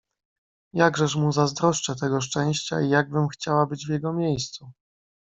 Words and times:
"Jakżeż 0.73 1.15
mu 1.15 1.31
zazdroszczę 1.31 1.95
tego 1.95 2.21
szczęścia 2.21 2.81
i 2.81 2.89
jakbym 2.89 3.27
chciała 3.27 3.65
być 3.65 3.85
w 3.87 3.89
jego 3.89 4.13
miejscu!" 4.13 4.71